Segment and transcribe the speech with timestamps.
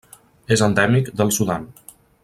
[0.55, 1.73] És endèmic del Sudan.